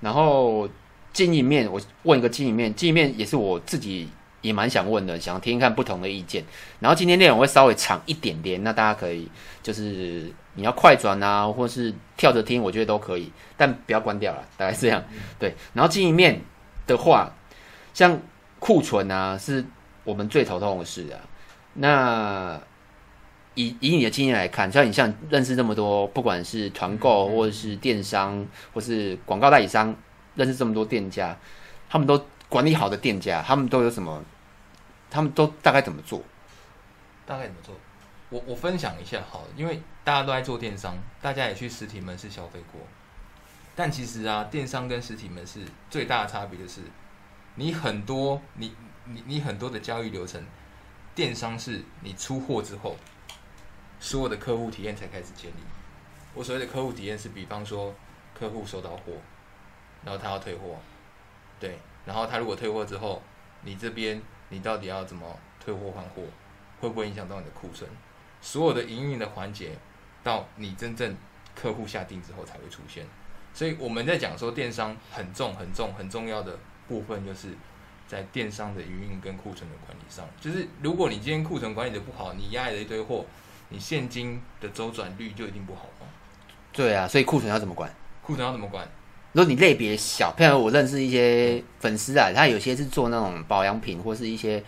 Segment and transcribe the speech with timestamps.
[0.00, 0.68] 然后
[1.12, 4.08] 经营面，我问一个经营面，经营面也是我自己
[4.40, 6.44] 也蛮想问的，想听听看不同的意见。
[6.80, 9.28] 然后今天内容会稍微长一点点，那大家可以
[9.62, 15.02] 就是你要快转啊，或是跳着听，我觉得都可以，但不要关掉了，大概是这样。
[15.38, 16.40] 对，然后经营面
[16.86, 17.32] 的话，
[17.92, 18.20] 像
[18.58, 19.64] 库存啊，是
[20.04, 21.18] 我们最头痛的事啊。
[21.74, 22.60] 那
[23.58, 29.92] 以以你的经验来看，像你像认识这么多，不管是团购或者是电商，或是广告代理商，
[30.36, 31.36] 认识这么多店家，
[31.90, 34.22] 他们都管理好的店家，他们都有什么？
[35.10, 36.22] 他们都大概怎么做？
[37.26, 37.74] 大概怎么做？
[38.30, 42.80] 我我分享一下好了，因为大家都在做电商，大家也去实体门市消费过，
[43.74, 46.82] 但其实啊，电商跟实体门市最大的差别就是，
[47.56, 48.72] 你很多你
[49.06, 50.40] 你你很多的交易流程，
[51.16, 52.96] 电商是你出货之后。
[54.00, 55.56] 所有的客户体验才开始建立。
[56.34, 57.94] 我所谓的客户体验是，比方说
[58.38, 59.12] 客户收到货，
[60.04, 60.76] 然后他要退货，
[61.58, 63.20] 对，然后他如果退货之后，
[63.62, 65.26] 你这边你到底要怎么
[65.58, 66.22] 退货换货，
[66.80, 67.90] 会不会影响到你的库存？
[68.40, 69.76] 所有的营运的环节，
[70.22, 71.16] 到你真正
[71.56, 73.04] 客户下定之后才会出现。
[73.52, 76.56] 所以我们在讲说电商很重很重很重要的
[76.86, 77.48] 部分，就是
[78.06, 80.24] 在电商的营运跟库存的管理上。
[80.40, 83.26] 就是如果你今天库存管理的不好，你压了一堆货。
[83.70, 86.06] 你现金的周转率就一定不好吗？
[86.72, 87.92] 对啊，所以库存要怎么管？
[88.22, 88.86] 库存要怎么管？
[89.32, 94.62] 如果你类别小，譬如我认识一些粉丝啊，他有些是做那种保养品，或是一些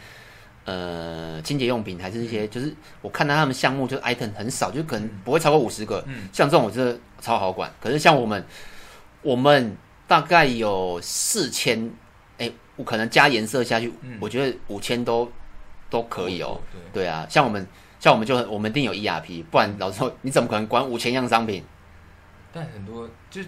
[0.64, 6.04] 呃清洁用品，还是一些就是我看到他们项目就 item 很少，就可能不会超过五十个。
[6.06, 7.72] 嗯，像这种我觉得超好管。
[7.80, 8.44] 可是像我们，
[9.22, 9.76] 我们
[10.06, 11.90] 大概有四千，
[12.38, 15.30] 哎，我可能加颜色下去，嗯、我觉得五千都
[15.88, 16.60] 都可以哦。
[16.92, 17.66] 对对啊，像我们。
[18.00, 21.62] 像我们就我们一定有 ERP，不然老实说，你怎么可能管五千样商品？
[22.52, 23.42] 但很多就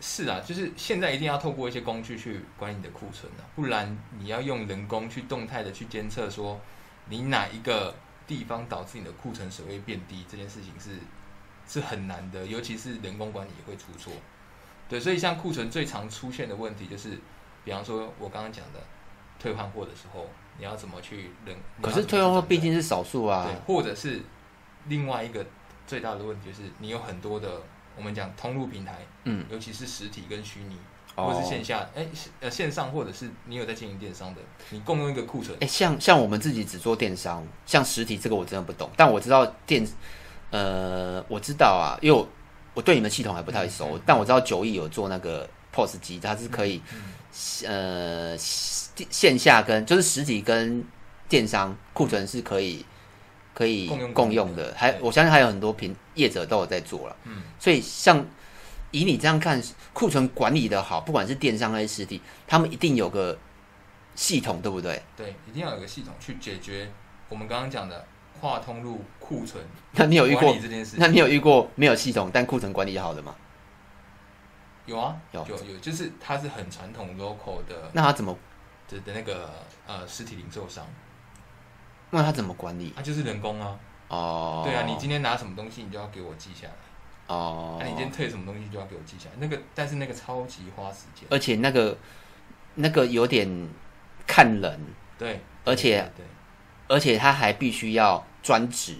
[0.00, 6.58] 是啊，就是现在一定要透过一些工具去管理你的库存啊，不然你要用人工去动态的去监测说
[7.08, 7.94] 你哪一个
[8.26, 11.00] 地方导致你的库存水位变低，这件事情是
[11.66, 14.12] 是很难的，尤其是人工管理也会出错。
[14.88, 17.18] 对，所以像库存最常出现的问题就是，
[17.64, 18.80] 比方说我刚刚讲的
[19.38, 20.26] 退换货的时候。
[20.60, 21.56] 你要怎么去认？
[21.80, 23.46] 可是退换货毕竟是少数啊。
[23.46, 24.20] 对，或者是
[24.88, 25.46] 另外一个
[25.86, 27.62] 最大的问题就是，你有很多的
[27.96, 30.76] 我们讲通路平台，嗯，尤其是实体跟虚拟，
[31.14, 32.04] 哦、或者是线下，哎，
[32.40, 34.40] 呃，线上或者是你有在经营电商的，
[34.70, 35.56] 你共用一个库存。
[35.60, 39.86] 哎，像像我们自己只做电商，像实体这个我真的不懂，但我知道电，
[40.50, 42.28] 呃，我知道啊，因为我，
[42.74, 46.82] 我对你们系统还不太熟，嗯、但我知道九亿有做那个 POS 机，它是可以，
[47.64, 48.36] 呃。
[49.10, 50.84] 线下跟就是实体跟
[51.28, 52.84] 电商库存是可以
[53.54, 57.16] 可以共用共用的，还我相信还有很多平业者都有在做了。
[57.24, 58.24] 嗯，所以像
[58.90, 63.36] 以你这样看，库存管理的好，不管是电商还是实体，他们一定有个
[64.14, 65.02] 系统，对不对？
[65.16, 66.90] 对，一定要有个系统去解决
[67.28, 68.06] 我们刚刚讲的
[68.40, 69.62] 跨通路库存。
[69.92, 70.96] 那你有遇过这件事？
[70.98, 73.34] 那你有遇过没有系统但库存管理好的吗？
[74.86, 77.90] 有啊，有有有，就是它是很传统 local 的。
[77.92, 78.34] 那它怎么？
[78.88, 79.50] 的的那个
[79.86, 80.86] 呃实体零售商，
[82.10, 82.92] 那他怎么管理？
[82.96, 83.78] 他就是人工啊。
[84.08, 84.62] 哦。
[84.64, 86.74] 对啊，你今天拿什么东西，你就要给我记下来。
[87.26, 87.76] 哦。
[87.78, 89.36] 那你今天退什么东西，就要给我记下来。
[89.38, 91.26] 那个，但是那个超级花时间。
[91.30, 91.96] 而且那个
[92.74, 93.68] 那个有点
[94.26, 94.80] 看人。
[95.18, 95.40] 对。
[95.64, 96.24] 而且对。
[96.88, 98.96] 而且他还必须要专职。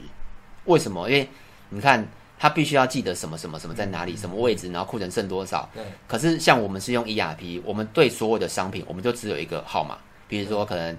[0.66, 1.08] 为什么？
[1.10, 1.28] 因为
[1.70, 2.06] 你看。
[2.38, 5.68] 他必须要记得什么什么什么在哪里，什么位置，然后库存剩多少。
[5.74, 5.82] 对。
[6.06, 9.98] 可是像我们是用 ERP，我们对所有的商品，我们就只有一个号码。
[10.28, 10.96] 比如说可能，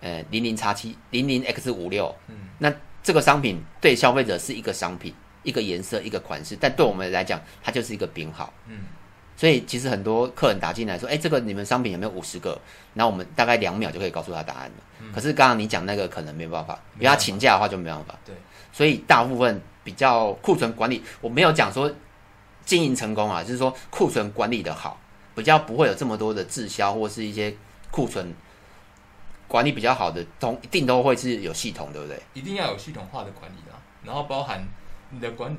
[0.00, 2.14] 呃，零零叉七零零 X 五六。
[2.28, 2.34] 嗯。
[2.58, 2.72] 那
[3.02, 5.12] 这个商品对消费者是一个商品，
[5.42, 8.50] 一个颜色，一个款式，但对我们来讲，它就是一个编号。
[8.66, 8.78] 嗯。
[9.36, 12.58] 所以其实很多客人打进来说：“哎，这个你们商品有没有五十个？”
[12.94, 14.76] 然后我们大概两秒就可以告诉他答案了。
[15.02, 15.12] 嗯。
[15.12, 18.18] 可是刚刚你讲那个可能没办法，因为他请假的话就没办法。
[18.24, 18.34] 对。
[18.72, 19.60] 所以大部分。
[19.86, 21.88] 比较库存管理，我没有讲说
[22.64, 24.98] 经营成功啊，就是说库存管理的好，
[25.36, 27.54] 比较不会有这么多的滞销或是一些
[27.92, 28.34] 库存
[29.46, 32.20] 管理比较好的，通一定都会是有系统，对不对？
[32.34, 34.66] 一定要有系统化的管理啊，然后包含
[35.10, 35.56] 你的管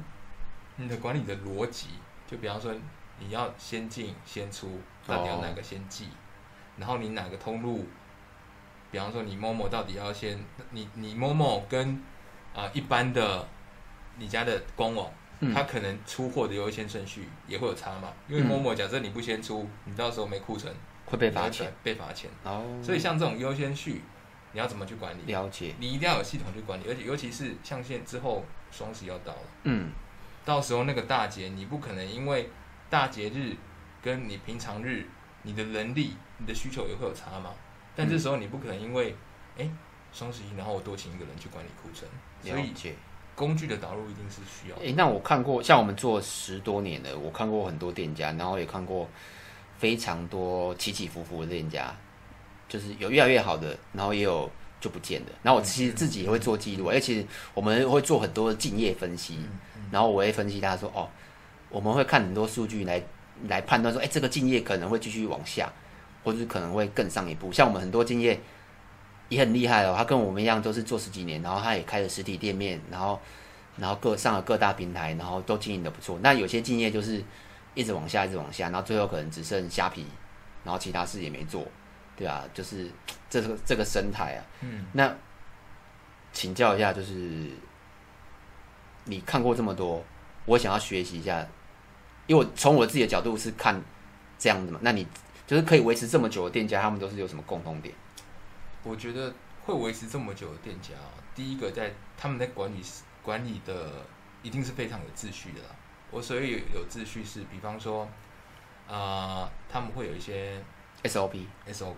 [0.75, 1.87] 你的管理的逻辑，
[2.29, 2.73] 就比方说
[3.19, 6.19] 你要先进先出，到底要哪个先记，哦、
[6.79, 7.85] 然后你哪个通路，
[8.91, 10.37] 比方说你 Momo 到底要先，
[10.71, 11.93] 你你 Momo 跟
[12.53, 13.47] 啊、呃、一般的。
[14.17, 15.11] 你家的官网，
[15.53, 18.11] 它可能出货的优先顺序也会有差嘛？
[18.27, 20.73] 因为某某假设你不先出，你到时候没库存，
[21.05, 22.29] 会被罚钱，被罚钱。
[22.43, 24.01] 哦，所以像这种优先序，
[24.53, 25.31] 你要怎么去管理？
[25.31, 29.91] 了解，你一定要有系统去管理，而且尤其是像现之后双十一要到了，嗯，
[30.43, 32.49] 到时候那个大节，你不可能因为
[32.89, 33.55] 大节日
[34.01, 35.05] 跟你平常日
[35.43, 37.51] 你的能力、你的需求也会有差嘛。
[37.95, 39.15] 但这时候你不可能因为
[39.57, 39.69] 哎
[40.11, 42.09] 双十一，然后我多请一个人去管理库存，
[42.41, 42.73] 所以
[43.37, 44.75] 工具的导入一定是需要。
[44.77, 49.07] 哎，那我看过，像我们做十多年的，我看过很多店家，然后也看过
[49.77, 51.95] 非常多起起伏伏的店家，
[52.67, 54.49] 就是有越来越好的，然后也有
[54.81, 55.31] 就不见的。
[55.43, 57.23] 然后我其实自己也会做记录，而且
[57.53, 59.37] 我们会做很多的竞业分析，
[59.91, 61.07] 然后我会分析他说哦，
[61.69, 62.99] 我们会看很多数据来
[63.47, 65.71] 来判断说，哎，这个竞业可能会继续往下，
[66.23, 67.51] 或者是可能会更上一步。
[67.51, 68.39] 像我们很多竞业。
[69.29, 73.19] 也很厉害哦，他跟我们一样都是做十几年，然后他也开了实体店面，然后
[73.77, 76.17] 然后各上了各大平台，然后都经营的不错。
[76.21, 77.23] 那有些敬业就是
[77.73, 80.05] 一直往下，一直往下，然后最后可能只剩虾皮，
[80.63, 81.65] 然后其他事也没做，
[82.15, 82.89] 对啊，就是
[83.29, 84.39] 这个这个生态啊。
[84.61, 84.85] 嗯。
[84.93, 85.13] 那
[86.31, 87.49] 请教一下，就是
[89.05, 90.03] 你看过这么多，
[90.45, 91.45] 我想要学习一下，
[92.27, 93.81] 因为我从我自己的角度是看
[94.39, 94.79] 这样的嘛。
[94.81, 95.05] 那你
[95.45, 97.93] 就是可以维持这么久的店家，他们都是有什么共同点？
[98.87, 99.33] 我觉得
[99.65, 100.93] 会维持这么久的店家，
[101.35, 102.81] 第一个在他们在管理
[103.21, 104.05] 管理的
[104.41, 105.75] 一定是非常有秩序的啦。
[106.09, 108.05] 我所以有秩序是，比方说，
[108.87, 110.63] 啊、呃，他们会有一些
[111.03, 111.95] SOP SOP，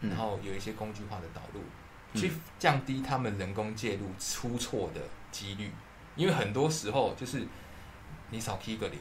[0.00, 1.60] 然后有一些工具化的导入，
[2.14, 5.70] 嗯、去降低他们人工介入出错的几率。
[6.16, 7.46] 因为很多时候就是
[8.30, 8.98] 你少 key 个零，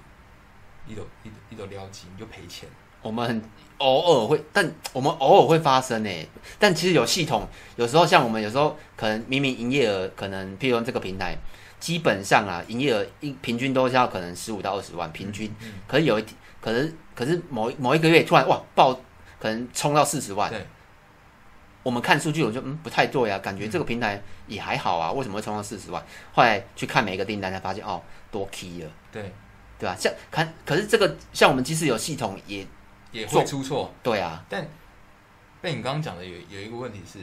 [0.86, 2.68] 你都你你都撩机，你就赔钱。
[3.04, 3.44] 我们很
[3.80, 6.28] 偶尔会，但我们偶尔会发生诶。
[6.58, 7.46] 但其实有系统，
[7.76, 11.38] 有时候像我们有时候可能明明营业额可能，譬如说这个平台，
[11.82, 15.48] 基本上啊，营业额一平均都是要可能十五到二十万平均。
[15.60, 16.26] 嗯嗯、可是有一，
[16.62, 18.94] 可是可是某某一个月突然哇爆，
[19.38, 20.50] 可能冲到四十万。
[20.50, 20.66] 对。
[21.84, 26.02] 我们看数据，我就嗯不太对啊，感觉这个平台也还好啊，为什么会冲到四十万？
[26.32, 28.02] 后来去看每一个订单，才发现哦
[28.32, 28.90] 多 key 了。
[29.12, 29.34] 对。
[29.78, 29.94] 对吧？
[30.00, 32.60] 像看，可是这个像我们即使有系统也。
[32.60, 32.66] 也
[33.14, 34.44] 会出错，对啊。
[34.50, 34.68] 但
[35.62, 37.20] 被你刚刚讲的有有一个问题是，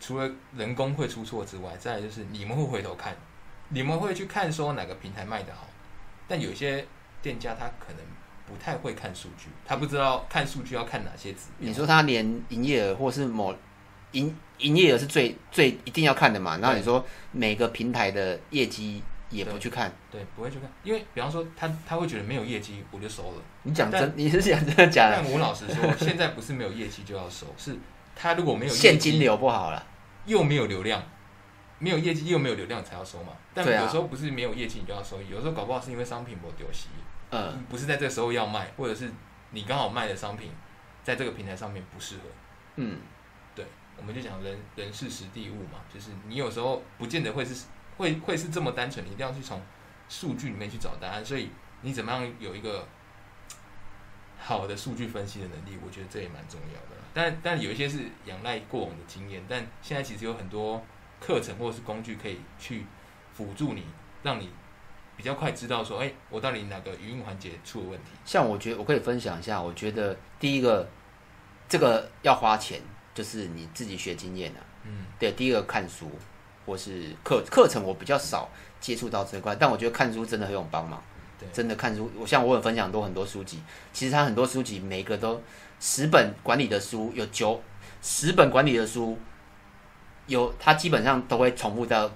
[0.00, 3.16] 除了人工会出错之外，再来就是你们会回头看，
[3.68, 5.66] 你们会去看说哪个平台卖的好。
[6.28, 6.86] 但有些
[7.20, 7.96] 店家他可能
[8.46, 11.68] 不太会看数据，他不知道看数据要看哪些指标。
[11.68, 13.54] 你说他连营业额或是某
[14.12, 16.58] 营营业额是最最一定要看的嘛？
[16.58, 19.02] 然后你说每个平台的业绩。
[19.30, 23.42] 也不去看对，对，不会去看，因为比方说他他会觉得没有业绩，我就收了。
[23.62, 25.22] 你讲真，你是讲真的假的？
[25.22, 27.76] 但我老实说，现在不是没有业绩就要收，是
[28.16, 29.86] 他如果没有现金流不好了，
[30.26, 31.00] 又没有流量，
[31.78, 33.32] 没有业绩又没有流量才要收嘛。
[33.54, 36.88] 但有时候不是没有业绩你就要收，有时候搞不好是因为商品没丢弃，
[37.30, 39.08] 嗯，不是在这个时候要卖，或者是
[39.50, 40.50] 你刚好卖的商品
[41.04, 42.22] 在这个平台上面不适合，
[42.76, 42.98] 嗯，
[43.54, 43.64] 对，
[43.96, 47.66] 我们就讲人人事时地物嘛，就是你有时候不见得会是。
[48.00, 49.60] 会会是这么单纯，你一定要去从
[50.08, 51.22] 数据里面去找答案。
[51.22, 51.50] 所以
[51.82, 52.88] 你怎么样有一个
[54.38, 55.78] 好的数据分析的能力？
[55.84, 56.96] 我觉得这也蛮重要的。
[57.12, 60.82] 但但有一些是仰赖过往的经验，但现在其实有很多
[61.20, 62.86] 课程或者是工具可以去
[63.34, 63.84] 辅助你，
[64.22, 64.48] 让你
[65.18, 68.12] 比较快知道说，哎，我到底哪个语音环节出了问题。
[68.24, 70.88] 像我觉得我可以分享一下，我觉得第一个
[71.68, 72.80] 这个要花钱，
[73.12, 74.64] 就是你自己学经验啊。
[74.84, 76.10] 嗯，对，第一个看书。
[76.66, 78.48] 或是课课程，我比较少
[78.80, 81.02] 接触到这块，但我觉得看书真的很有帮忙。
[81.38, 83.58] 对，真的看书，我像我有分享多很多书籍，
[83.92, 85.42] 其实他很多书籍每个都
[85.80, 87.62] 十本管理的书有九
[88.02, 89.18] 十本管理的书
[90.26, 92.10] 有，他基本上都会重复到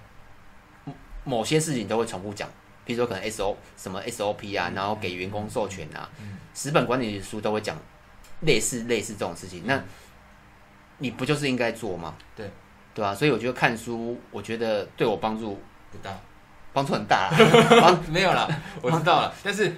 [1.25, 2.49] 某些事情都会重复讲，
[2.85, 6.11] 比如说可能 S O 什么 S O P 啊，然后给员工授权啊，
[6.55, 7.77] 十本管理的书都会讲
[8.43, 9.83] 类似类似这种事情，那
[10.99, 12.15] 你不就是应该做吗？
[12.37, 12.51] 对。
[12.95, 15.61] 对啊，所以我觉得看书，我觉得对我帮助
[15.91, 16.17] 不大，
[16.73, 17.29] 帮助很大。
[18.09, 18.49] 没有啦，
[18.81, 19.35] 我知道了。
[19.43, 19.75] 但是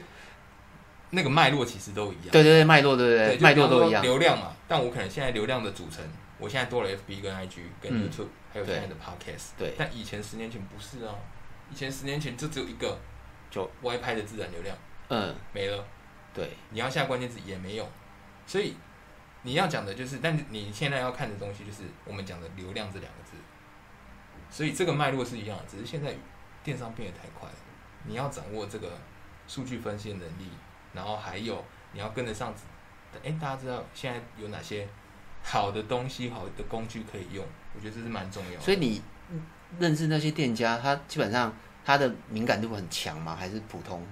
[1.11, 2.29] 那个脉络其实都一样。
[2.31, 4.03] 对对对，脉络对对对，脉络都一样。
[4.03, 6.05] 流量嘛，但我可能现在流量的组成，
[6.39, 9.53] 我现在多了 FB 跟 IG 跟 YouTube，还有现在的 Podcast。
[9.57, 9.73] 对。
[9.79, 11.15] 但以前十年前不是啊，
[11.73, 12.99] 以前十年前就只有一个，
[13.51, 14.77] 就 Y 拍的自然流量，
[15.09, 15.83] 嗯，没了。
[16.35, 17.89] 对，你要下关键字也没有，
[18.47, 18.77] 所以。
[19.47, 23.37] 你要讲的就是，但你现在要看的东西就是我们讲的流量这两个字，
[24.51, 26.13] 所以这个脉络是一样的，只是现在
[26.65, 27.55] 电商变得太快了，
[28.07, 28.99] 你要掌握这个
[29.47, 30.51] 数据分析的能力，
[30.93, 32.53] 然后还有你要跟得上，
[33.23, 34.89] 哎，大家知道现在有哪些
[35.45, 37.47] 好的东西、好的工具可以用？
[37.73, 38.61] 我觉得这是蛮重要。
[38.61, 39.01] 所以你
[39.79, 43.37] 认识那些店家，他基本上他的敏感度很强吗？
[43.39, 44.05] 还是普通？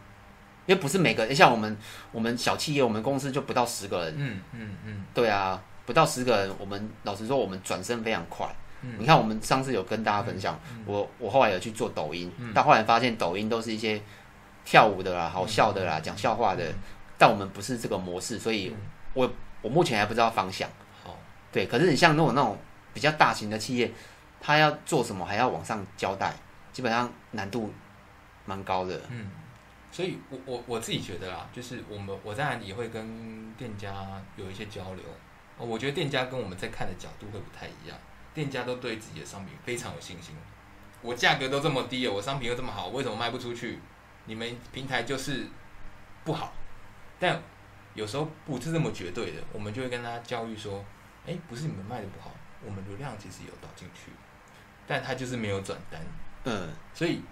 [0.66, 1.76] 因为不是每个，像我们
[2.12, 4.14] 我们小企业，我们公司就不到十个人。
[4.16, 5.04] 嗯嗯嗯。
[5.12, 8.47] 对啊，不到十个人，我们老实说，我们转身非常快。
[8.83, 8.94] 嗯。
[8.99, 14.00] 你看，我们上次有跟大家分享，我我后来有去做抖音，但后来发现抖音都是一些
[14.64, 16.64] 跳舞的啦、好笑的啦、讲笑话的，
[17.18, 18.75] 但我们不是这个模式，所以
[19.12, 19.30] 我
[19.61, 20.68] 我目前还不知道方向。
[21.02, 21.18] 好，
[21.52, 22.56] 对，可是你像那种那种
[22.92, 23.92] 比较大型的企业，
[24.40, 26.35] 他要做什么还要往上交代，
[26.73, 27.73] 基本上难度
[28.47, 28.99] 蛮高的。
[29.11, 29.26] 嗯，
[29.94, 35.04] 所以我我我自己觉得啦，就是我们我当然也会跟店家有一些交流。
[35.56, 37.96] 我觉得店家跟我们在看的角度会不太一样，
[38.34, 40.34] 店家都对自己的商品非常有信心。
[41.00, 43.78] 我价格都这么低了，我商品又这么好，为什么卖不出去？
[44.24, 45.46] 你们平台就是
[46.24, 46.52] 不好。
[47.20, 47.40] 但
[47.94, 50.84] 有时候不是这么绝对的，我们就会跟他教育说
[51.24, 52.34] ：“哎，不是你们卖的不好，
[52.66, 54.10] 我们流量其实有导进去，
[54.88, 56.00] 但他就是没有转单。”
[56.42, 57.22] 嗯，所以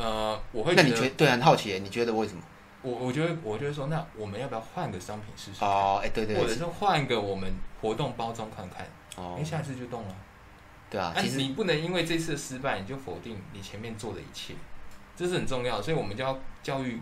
[0.00, 0.82] 呃，我会觉得。
[0.82, 2.42] 那你觉得对啊，很好奇，你觉得为什么？
[2.82, 5.62] 我我觉得，我觉得说，那我们要不要换个商品试试？
[5.62, 7.52] 哦，哎，对对，或者是换个我们
[7.82, 10.16] 活动包装看看，哦，哎，下次就动了。
[10.88, 14.54] 对啊，其实你不能因为这次的失败，你就否定你前面做的一切，
[15.14, 15.82] 这是很重要的。
[15.82, 16.98] 所以我们就要教育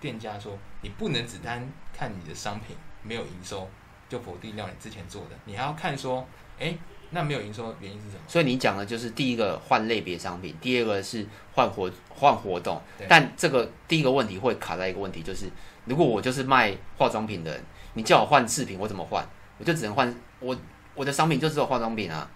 [0.00, 3.68] 店家说，你不能只单看你的商品没有营收，
[4.08, 6.24] 就否定掉你之前做的，你还要看说，
[6.60, 6.78] 哎。
[7.10, 8.20] 那没有营收原因是什么？
[8.28, 12.80] 所以你讲的就是第一个换类别商品，第二个是换活换活动。
[13.08, 15.46] 但这个第一个问题会卡在一个问题，就是
[15.86, 19.26] 如果我就是卖化妆品的人，你叫我换饰品，我怎么换？
[19.58, 20.54] 我就只能换我
[20.94, 22.30] 我的商品就只有化妆品啊，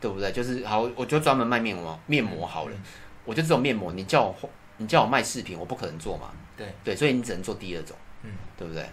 [0.00, 0.32] 对不对？
[0.32, 2.76] 就是好，我就专门卖面膜，面膜好了，
[3.24, 3.92] 我就只有面膜。
[3.92, 6.32] 你叫我你叫我卖饰品，我不可能做嘛。
[6.56, 8.84] 对对，所以你只能做第二种，嗯，对不对？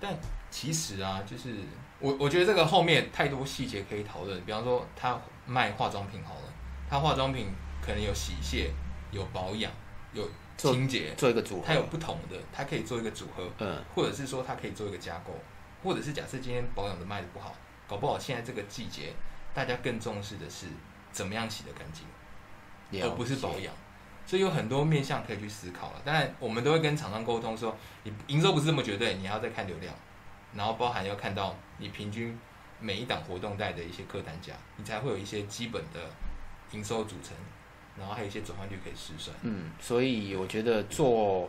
[0.00, 0.12] 但
[0.50, 1.54] 其实啊，就是。
[2.00, 6.52] 我我觉得这个后面太多细节可以讨论，比方说他卖化妆品好了，
[6.88, 7.48] 他化妆品
[7.82, 8.70] 可能有洗卸、
[9.10, 9.72] 有保养、
[10.12, 15.32] 有清洁，做一个组合，它有不同的，它可以做一个组合，嗯，或者是说它可以做一个加购，
[15.82, 17.54] 或者是假设今天保养的卖的不好，
[17.88, 19.12] 搞不好现在这个季节
[19.54, 20.66] 大家更重视的是
[21.10, 23.72] 怎么样洗得干净，而不是保养，
[24.26, 26.02] 所以有很多面向可以去思考了。
[26.04, 29.92] 当然，我们都会跟厂商沟通说，你营收不是这么绝对，你还要再看流量。
[30.54, 32.36] 然后包含要看到你平均
[32.80, 36.00] 每一档活动带的一些客单价，你才会有一些基本的
[36.72, 37.36] 营收组成，
[37.98, 39.36] 然后还有一些转换率可以试算。
[39.42, 41.48] 嗯，所以我觉得做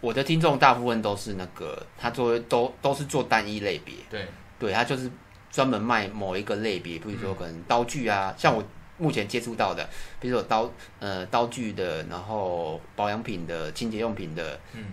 [0.00, 4.26] 我的听众大部分都是那个他做都都是做单一类别，对，
[4.58, 5.10] 对他就是
[5.50, 8.62] 专门卖某一个类别，比如说可能刀具啊，嗯、像我
[8.98, 9.88] 目前接触到的，
[10.20, 14.84] 比如说刀呃刀具的，然后保养品的、清洁用品的，嗯。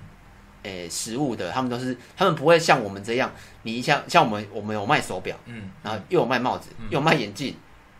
[0.63, 3.29] 诶、欸，实物的，他们都是，他们不会像我们这样，
[3.63, 7.55] 你像像我们，我们有卖手表，嗯，然后又有卖帽子，嗯、又有卖眼镜，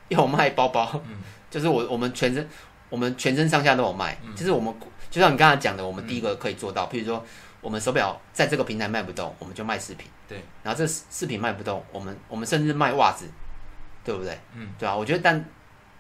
[0.08, 1.18] 又有卖包包，嗯，
[1.52, 2.48] 就是我我们全身，
[2.90, 4.74] 我们全身上下都有卖，嗯、就是我们
[5.12, 7.26] 就像你刚才讲的，我们第一个可以做到，嗯、譬如说
[7.60, 13.26] 我们手表在这个平台卖不动，我们就卖饰品，对，然后这饰品卖不动，我们我们甚至卖袜子，
[14.06, 14.40] 对不对？
[14.56, 15.44] 嗯，对啊，我觉得但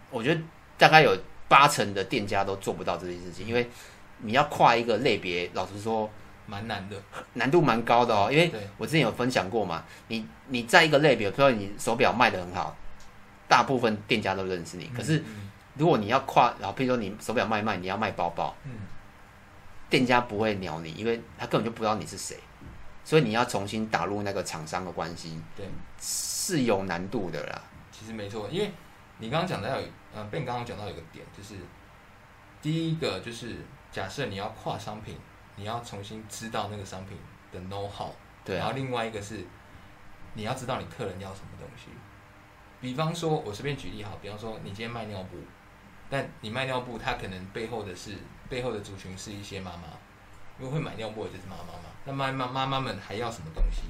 [0.09, 0.41] 我觉得
[0.77, 1.13] 大概有
[1.49, 3.69] 八成的店家都做不到这件事情，因为
[4.19, 6.09] 你要跨一个类别，老实说。
[6.45, 6.95] 蛮难的，
[7.33, 8.29] 难度蛮高的哦。
[8.31, 12.75] 因为我之前有分享过嘛，你你在一个类别，比如说你手表卖的很好，
[13.47, 14.85] 大部分店家都认识你。
[14.95, 15.23] 可是
[15.75, 18.71] 如果你要跨，然后比如说你手表卖卖，你要卖包包，嗯，
[19.89, 22.37] 店家不会鸟你，因为他根本就不知道你是谁，
[23.03, 25.65] 所以你要重新打入那个厂商的关系，对，
[25.99, 27.61] 是有难度的啦。
[27.91, 28.71] 其实没错，因为
[29.19, 31.55] 你刚刚讲到有，呃，Ben 刚刚讲到有个点，就是
[32.61, 33.55] 第一个就是
[33.91, 35.15] 假设你要跨商品。
[35.55, 37.17] 你要重新知道那个商品
[37.51, 38.09] 的 know how，
[38.43, 39.45] 对啊，然后另外一个是
[40.33, 41.89] 你要知道你客人要什么东西。
[42.81, 45.37] 比方说，我随便举例哈，比方说你今天卖尿布，
[46.09, 48.17] 但你卖尿布，它可能背后的是
[48.49, 49.83] 背后的族群是一些妈妈，
[50.59, 51.89] 因为会买尿布的就是妈妈嘛。
[52.03, 53.83] 那妈妈妈妈们还要什么东西？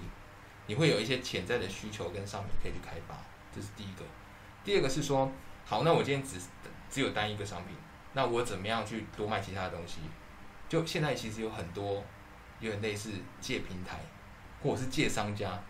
[0.67, 3.15] 你会有一些潜在的需求跟商品可以去开发，
[3.53, 4.05] 这是第一个。
[4.63, 5.32] 第二个是说，
[5.65, 6.39] 好，那我今天只
[6.89, 7.75] 只有单一个商品，
[8.13, 10.01] 那我怎么样去多卖其他的东西？
[10.74, 12.03] 就现在其实有很多
[12.60, 14.00] 有点类似借平台，
[14.63, 15.62] 或者是借商家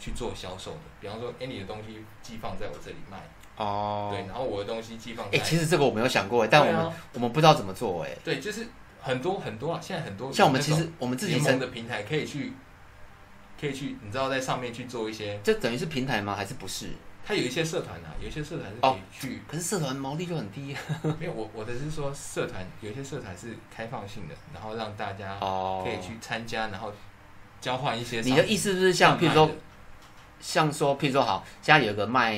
[0.00, 0.80] 去做销售的。
[1.00, 3.16] 比方说，哎，你的东西寄放在我这里卖
[3.54, 5.38] 哦，对，然后我的东西寄放在。
[5.38, 8.10] 哎，其实这个我没有想过，但我们、啊、我们不知道怎么做哎。
[8.24, 8.66] 对，就是
[9.00, 12.52] 很多很多啊，现在很多像我们其实我们自己成的平台可以去，
[13.60, 16.34] 可以去，你知道在上面去做一些，这等于是平台吗？
[16.34, 16.88] 还是不是？
[17.22, 20.74] 它有一些社团啊，有一些社团是可以去，哦、可是社团毛利就很低。
[21.20, 26.92] 没有，我我的是说社团有一些社团是开放性的，然后让大家可以去参加，然后
[27.60, 28.20] 交换一些。
[28.22, 29.50] 你的意思是像，譬如说，
[30.40, 32.34] 像说，譬如说，好，家里有个卖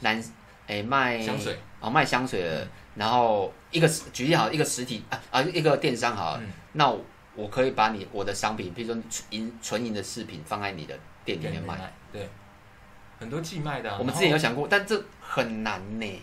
[0.00, 0.18] 男，
[0.66, 6.90] 哎、欸，卖香水，哦，卖香水的，嗯、然后一个举例好，一个实体啊啊，一个电商好，嗯、那
[7.34, 12.28] 我，可以把你我的商品，比如说银纯银的饰品放在你的店里面卖，对。
[13.16, 16.22] 很多寄卖的、啊，我们之前有想过，但这很难呢。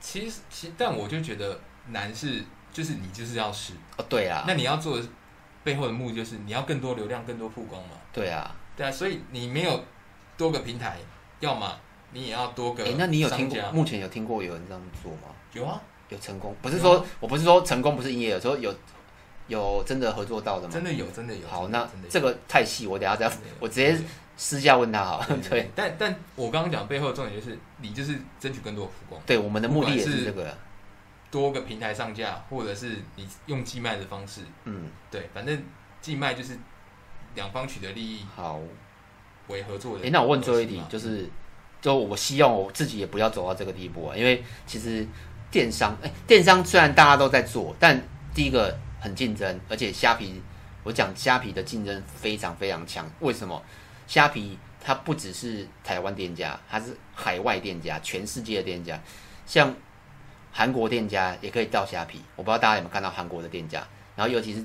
[0.00, 2.42] 其实，其实，但我就觉得难是，
[2.72, 4.04] 就是你就是要试哦。
[4.08, 5.04] 对啊，那你要做的，
[5.64, 7.90] 背后的目的就是你要更多流量、更多曝光嘛。
[8.12, 9.84] 对啊，对啊，所以你没有
[10.38, 10.96] 多个平台，
[11.40, 11.78] 要么
[12.12, 12.84] 你也要多个。
[12.84, 13.72] 哎，那你有听过？
[13.72, 15.34] 目前有听过有人这样做吗？
[15.52, 16.54] 有啊，有成功。
[16.62, 18.72] 不是说，我不是说成功不是营业，有时候有
[19.50, 20.72] 有真的合作到的吗？
[20.72, 21.46] 真的有，真的有。
[21.46, 23.94] 好，那这个太细，我等下再，我直接
[24.36, 25.22] 私下问他好。
[25.50, 29.22] 对，但但我刚刚讲背后的重点就是，你就是争取更多的曝光。
[29.26, 30.56] 对，我们的目的也是这个。
[31.32, 35.62] 多个平台上架，或者是你用寄卖的方式，嗯，对，反正
[36.00, 36.58] 寄卖就是
[37.36, 38.58] 两方取得利益，好
[39.46, 40.00] 为合作的。
[40.00, 41.30] 哎、欸，那我问最后一题，就是，
[41.80, 45.06] 就我希望我自己也不要走到这个地步啊，因为其实
[45.52, 48.02] 电商，哎、欸，电商虽然大家都在做，但
[48.34, 50.40] 第一个很竞争，而且虾皮，
[50.84, 53.10] 我讲虾皮的竞争非常非常强。
[53.20, 53.60] 为什么？
[54.06, 59.00] 虾皮它不只是台湾店家，它是海外店家，全世界的店家，
[59.46, 59.74] 像。
[60.52, 64.64] 韩国店家也可以到虾皮，我不知道大家有没有看到韩国的店家，然后尤其是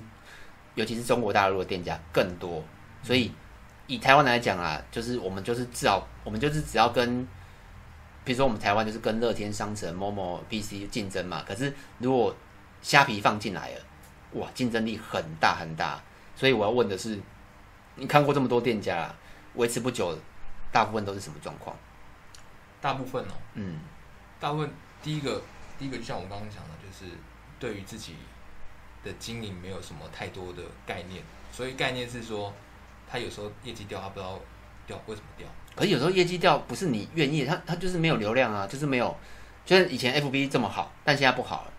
[0.74, 2.64] 尤其是中国大陆的店家更多，
[3.04, 3.32] 所以
[3.86, 7.24] 以台湾来讲啊，就是我们就是至少我们就是只要跟，
[8.24, 12.36] 比如说我们台湾就是跟乐天商城、Momo、PC 竞争嘛，可是如果
[12.82, 13.82] 虾皮放进来了，
[14.36, 16.02] 哇，竞争力很大很大，
[16.36, 17.20] 所以我要问的是，
[17.96, 19.14] 你看过这么多店家，
[19.56, 20.18] 维持不久，
[20.72, 21.76] 大部分都是什么状况？
[22.80, 23.80] 大部分哦，嗯，
[24.40, 24.72] 大部分
[25.04, 25.42] 第一个。
[25.78, 27.12] 第一个就像我刚刚讲的，就是
[27.60, 28.16] 对于自己
[29.04, 32.54] 的经营没有什么太多的概念，所以概念是说，
[33.06, 34.40] 他有时候业绩掉，他不知道
[34.88, 35.46] 掉为什么掉。
[35.76, 39.14] 可是有时候业绩掉不是你愿意，他他就是没有流量啊，就是没有，
[39.66, 41.74] 就像以前 FB 这么好，但现在不好了，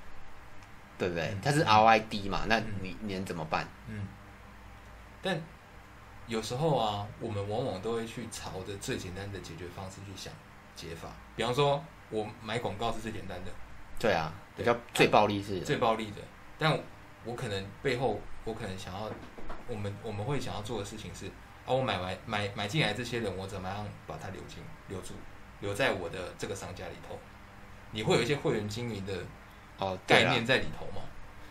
[0.98, 1.28] 对不对？
[1.28, 3.66] 嗯、它是 ROI 低嘛，那你、嗯、你能怎么办？
[3.88, 4.06] 嗯。
[5.22, 5.40] 但
[6.26, 10.32] 有时候啊，我们往往都会去朝着最简单的解决方式去想
[10.74, 13.50] 解法，比方说，我买广告是最简单的。
[13.98, 16.22] 对啊，比较最暴力是最暴力的，
[16.58, 16.78] 但
[17.24, 19.10] 我可能背后我可能想要，
[19.66, 21.26] 我们我们会想要做的事情是，
[21.64, 25.14] 啊，我买完买买进来这些人，我怎么样把它留进留住，
[25.60, 27.18] 留在我的这个商家里头？
[27.92, 29.14] 你会有一些会员经营的
[29.78, 31.02] 哦概念在里头嘛？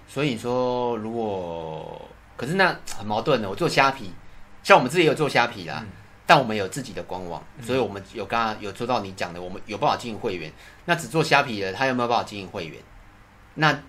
[0.08, 2.02] 所以说，如果
[2.38, 4.12] 可是那很矛盾的，我做虾皮，
[4.64, 5.80] 像我们自己也有做虾皮啦。
[5.82, 5.88] 嗯
[6.28, 10.52] 但我们有自己的官网，所以我们有刚刚有做到你讲的，我们有办法经营会员。
[10.86, 12.82] 那只做虾皮的，他有没有办法经营会员？
[13.54, 13.80] 那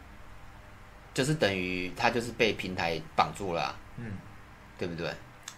[1.15, 4.13] 就是等于他就是被平台绑住了，啊，嗯，
[4.77, 5.09] 对不对？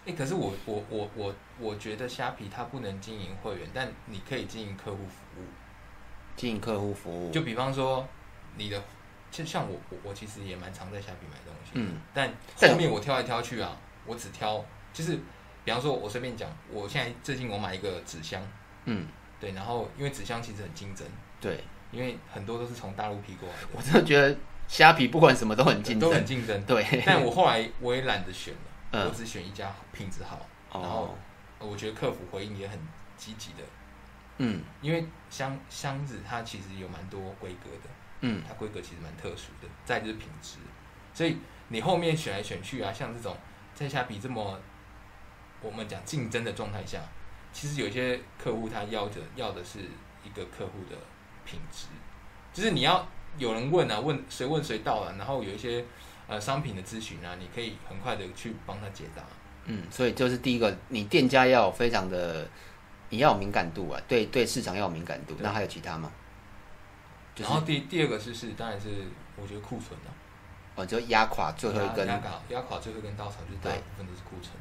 [0.06, 5.44] 哎，可是我我我我我觉得虾皮它不能经营会员，但你可以经营客户服务。
[6.36, 8.06] 经营客户服务，就比方说
[8.58, 8.84] 你的，
[9.30, 15.18] 就像我我我其实也蛮常在虾皮买东西，嗯，但后面我挑来挑去啊，我只挑就是。
[15.64, 18.40] 比方说，我随便讲，我现在最近我买一个纸箱，
[18.86, 19.06] 嗯，
[19.38, 21.06] 对，然后因为纸箱其实很竞争，
[21.42, 23.68] 对，因为很多都是从大陆批过来的。
[23.76, 24.34] 我真的觉得
[24.66, 27.02] 虾皮不管什么都很竞争，都很竞争，对。
[27.04, 28.60] 但我后来我也懒得选了，
[28.92, 31.14] 嗯、我只选一家品质好，然后
[31.58, 32.78] 我觉得客服回应也很
[33.18, 33.58] 积极的，
[34.38, 40.58] 嗯，因为箱箱子它其实有蛮多规格的，嗯，它规格其实蛮特殊的，再就是品质，
[41.14, 43.36] 所以你后面选来选去啊，像这种
[43.74, 44.58] 在下比这么。
[45.60, 47.00] 我们讲竞争的状态下，
[47.52, 49.80] 其实有些客户他要的要的是
[50.22, 50.96] 一个客户的
[51.44, 51.88] 品质，
[52.52, 53.04] 就是你要
[53.36, 55.84] 有人问啊，问谁问谁到啊，然后有一些
[56.28, 59.24] 呃商品的咨询啊，你可以很快的去帮他解答。
[59.64, 62.48] 嗯，所以就是第一个，你店家要非常的，
[63.08, 65.34] 你要有敏感度啊，对对，市场要有敏感度。
[65.40, 66.12] 那还有其他吗？
[67.42, 68.88] 然后第第二个是是，当然是
[69.36, 70.10] 我觉得库存啊，
[70.76, 74.52] 哦，就压垮最后一根，压垮压垮最后一根稻草，就是大部分都是库存。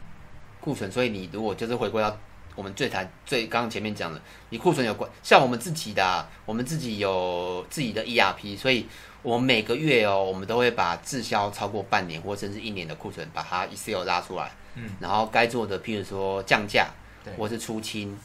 [0.59, 2.17] 库存，所以你如果就是回归到
[2.55, 8.87] 我们最谈最刚刚前面讲的，你库存有关，像我们自己的、啊，我们自己有自己的 ERP，所以
[9.21, 16.87] 我们每个月哦，我们都会把滞销超过半年或甚至一年的库存，把它 Excel 拉出来，嗯，然后该做的，譬如说降价，
[17.23, 18.17] 对，或是出清，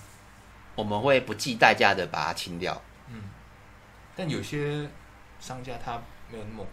[0.75, 2.92] 我们会不计代价的把它清掉，嗯，
[4.17, 4.89] 但有些
[5.41, 6.67] 商家他没有那么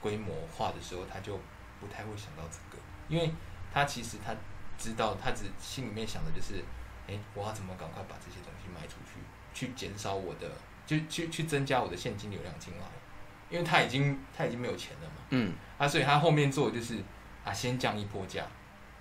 [0.00, 1.38] 规模化的时候，他就
[1.80, 3.32] 不太会想到这个，因为
[3.72, 4.34] 他其实他。
[4.80, 6.54] 知道他只心里面想的就是，
[7.08, 9.18] 哎、欸，我要怎么赶快把这些东西卖出去，
[9.52, 10.48] 去减少我的，
[10.86, 12.86] 就去去增加我的现金流量进来，
[13.50, 17.02] 因为他已经他已经没有钱了嘛，嗯，啊，所以他后面做的就是
[17.44, 18.46] 啊，先降一波价，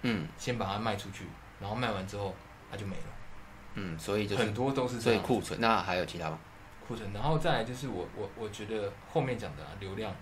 [0.02, 1.28] 嗯，先把它卖出去，
[1.60, 2.34] 然后卖完之后
[2.72, 3.14] 他就没了，
[3.76, 6.40] 嗯，所以就是很多都是所以库存，那还有其他吗？
[6.88, 10.16] 库存，然后再来就是我我我觉得后面讲的、啊、流量，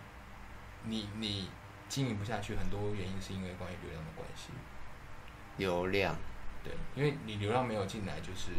[0.86, 1.48] 你你
[1.88, 4.50] 经营不下去，很多原因是因为关于流量的关系。
[5.58, 6.16] 流量，
[6.64, 8.52] 对，因为你流量没有进来，就是，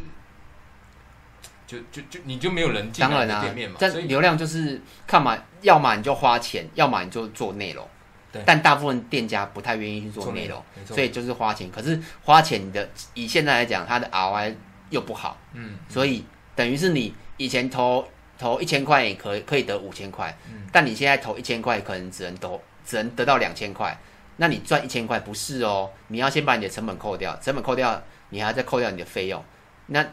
[1.67, 3.77] 就就就你就没有人进来的店面嘛。
[3.79, 7.87] 但流量就是看嘛，要么你就花钱，要么你就做内容。
[8.31, 11.69] 对，但大部分店家不太愿意去做内容，所以就是花钱。
[11.69, 14.55] 可是花钱的，以现在来讲，它的 ROI
[14.89, 23.97] 又不好，嗯，所以等于是你以前投投一千块也可以可以得五千块，嗯，但你现在投一千块，可能只能得只能得到两千块，
[24.37, 25.91] 那你赚一千块不是哦？
[26.07, 29.43] 你要先把你的成本扣掉，成本扣掉，你还要再扣掉你的费用，
[29.87, 30.05] 那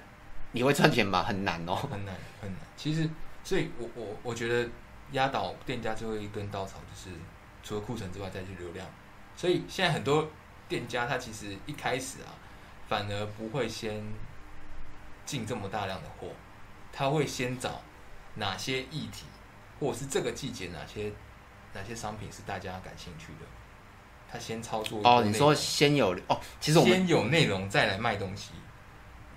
[0.52, 1.22] 你会赚钱吗？
[1.22, 2.60] 很难哦，很难很难。
[2.76, 3.08] 其实，
[3.42, 4.68] 所以我我我觉得
[5.12, 7.16] 压倒店家最后一根稻草就是。
[7.66, 8.86] 除了库存之外，再去流量。
[9.34, 10.28] 所以现在很多
[10.68, 12.28] 店家，他其实一开始啊，
[12.86, 14.02] 反而不会先
[15.24, 16.28] 进这么大量的货，
[16.96, 17.80] 他会先找
[18.36, 19.24] 哪些议题，
[19.80, 21.12] 或者是这个季节哪些
[21.72, 23.46] 哪些商品是大家感兴趣的，
[24.30, 25.00] 他先操作。
[25.02, 28.52] 哦，你说先有哦，其实我们先有内容再来卖东西，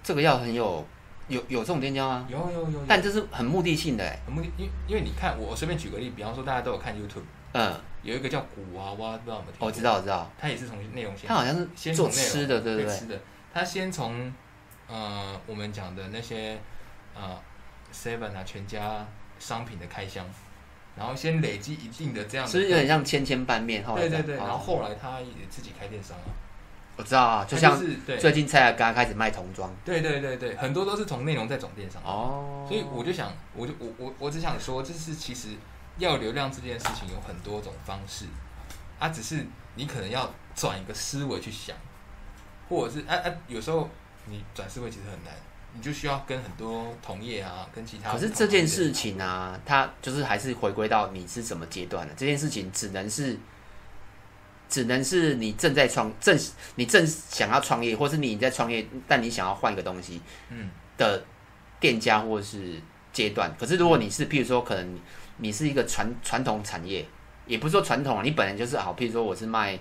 [0.03, 0.85] 这个要很有
[1.27, 2.27] 有有这种店家吗？
[2.29, 7.23] 有有有，有，但这是很目的性的，很目的，因因为你看，我随便举个例，比方说大家都有看 YouTube。
[7.53, 9.67] 嗯，有一个叫古娃娃，不知道有没有听过？
[9.67, 10.29] 我知道，我知道。
[10.37, 12.95] 他也是从内容先，他好像是先做吃的，对不对？
[12.95, 13.19] 吃的，
[13.53, 14.31] 他先从
[14.87, 16.59] 呃我们讲的那些
[17.15, 17.41] 呃
[17.93, 19.06] Seven 啊全家
[19.39, 20.26] 商品的开箱，
[20.95, 24.36] 然后先累积一定的这样的，其实有点像千千拌面，对对对。
[24.36, 26.26] 然后后来他也自己开电商了，
[26.95, 27.80] 我知道啊，就像
[28.19, 32.65] 最近蔡阿嘎开始卖童装，对对对对，很多都是从内容在转电商哦。
[32.67, 35.50] 所以我就想，我就我我我只想说，就是其实。
[36.00, 38.26] 要流量这件事情有很多种方式，
[39.00, 41.76] 啊，只是你可能要转一个思维去想，
[42.69, 43.89] 或者是啊啊，有时候
[44.28, 45.34] 你转思维其实很难，
[45.73, 48.12] 你就需要跟很多同业啊，跟其他。
[48.12, 52.13] 可是这件事情啊，它就是还是回归到你是什么阶段的。
[52.15, 53.38] 这件事情只能是，
[54.69, 56.38] 只能是你正在创正，
[56.75, 61.23] 你正想要创业，或是你在创业，但你想要换一个东西，嗯，的
[61.80, 62.82] 店家或是
[63.13, 63.53] 阶段。
[63.60, 64.99] 可是如果你是，譬如说可能。
[65.39, 67.06] 你是一个传传统产业，
[67.45, 68.95] 也不是说传统，你本来就是好。
[68.95, 69.77] 譬如说，我是卖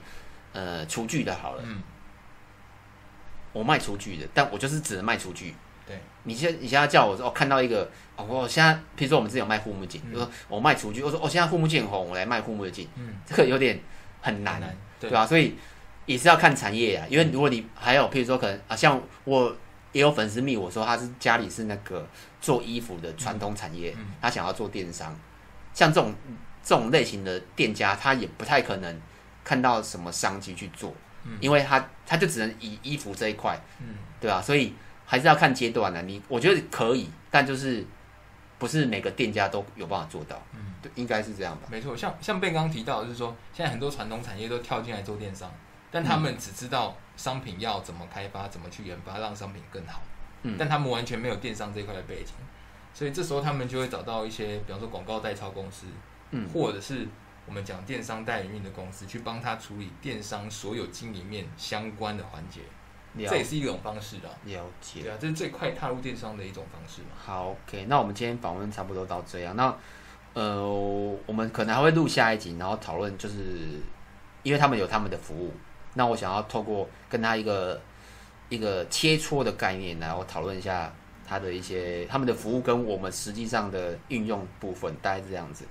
[0.53, 1.83] 呃厨具的，好了，嗯，
[3.55, 5.55] 我卖厨具的，但我就是只能卖厨具。
[5.87, 13.79] 对，你现在你现在叫我说，哦，看到一个，哦，我现在譬如说我们之前有卖护目镜，就说我卖厨具，我说哦现在护目镜很红，我来卖护目镜，嗯，这个有点
[14.21, 14.61] 很难，
[14.99, 15.27] 对吧？
[15.27, 15.55] 所以
[16.05, 19.57] 也是要看产业啊，因为如果你还有譬如说可能啊，像我。
[19.93, 22.07] 也有粉丝密我说他是家里是那个
[22.39, 25.19] 做衣服的传统产业，嗯，他想要做电商，
[25.73, 26.15] 像这种
[26.63, 29.01] 这种类型的店家，他也不太可能
[29.43, 30.93] 看到什么商机去做，
[31.25, 34.43] 嗯，因为他他就只能以衣服这一块，嗯，对吧？
[34.43, 34.75] 所以
[35.07, 36.03] 还是要看阶段的。
[36.03, 37.83] 你我觉得可以，但就是
[38.59, 41.69] 不是每个店家都有办法做到，嗯，对，应该是这样吧？
[41.71, 45.51] 没错，像像 Ben 刚刚提到，就是说现在很多传统产业都跳进来做电商，
[45.91, 46.95] 但他们只知道。
[47.17, 50.03] 商品要怎么开发，怎么去研发，让商品更好。
[50.43, 52.35] 嗯，但他们完全没有电商这一块的背景，
[52.93, 55.87] 所以这时候他们就会找到一些，比方说广告代操公司，
[56.33, 57.09] 嗯，或者是
[57.47, 62.61] 我们讲电商代营运的公司，去帮他处理电商所有经营面相关的环节。
[63.25, 64.29] 这也是一种方式啊。
[64.45, 65.03] 了解。
[65.03, 67.09] 对啊，这是最快踏入电商的一种方式嘛。
[67.17, 69.55] 好，OK，那我们今天访问差不多到这样。
[69.57, 69.75] 那
[70.35, 70.63] 呃，
[71.25, 73.81] 我们可能还会录下一集，然后讨论，就是
[74.43, 75.51] 因为他们有他们的服务。
[75.95, 77.81] 那我想要透过跟他一个
[78.51, 80.93] 一个切磋的概念，然后讨论一下
[81.27, 85.65] 他的一些他们的服务跟我们实际上的运用部分，大概是这样子。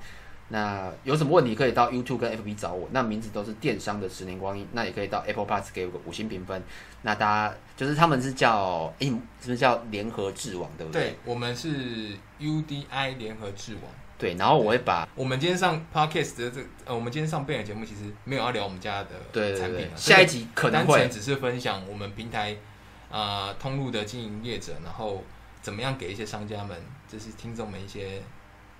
[0.49, 4.67] 那有什么问题可以到 YouTube 跟 FB 找我，那名字都是电商的十年光阴。
[4.73, 6.61] 那也可以到 Apple Podcast 给我个五星评分。
[7.01, 9.07] 那大家就是他们是叫诶，
[9.41, 11.01] 是不是叫联合智网，对不对？
[11.01, 13.83] 对，我们是 UDI 联合智网。
[14.17, 22.55] 对，然后我会把我们今天上 podcast 的这呃，我们今天上 Ben 的节目，其实没有要聊我们家的产品，对，下一集可能会单纯只是分享我们平台
[23.11, 25.21] 啊、呃、通路的经营业者，然后
[25.61, 28.21] 怎么样给一些商家们，就是听众们一些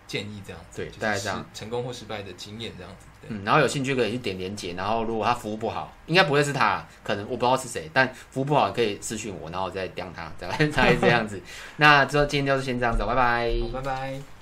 [0.08, 3.06] 建议，这样子，对，大概这样成功或失败的经验这样子。
[3.28, 11.42] 嗯，然后有兴趣可以去点连接，然后如果他服务不好，应该不会是他，可能我不知道是谁，但服务不好可以私讯我，然后我再刁他，大概大概这样子。
[11.78, 14.35] 那之后今天就是先这样子，拜拜，拜拜。